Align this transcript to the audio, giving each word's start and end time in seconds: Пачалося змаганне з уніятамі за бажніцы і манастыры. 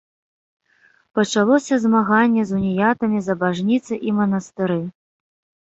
Пачалося 1.19 1.73
змаганне 1.83 2.41
з 2.53 2.57
уніятамі 2.63 3.19
за 3.27 3.33
бажніцы 3.45 3.93
і 4.11 4.15
манастыры. 4.23 4.81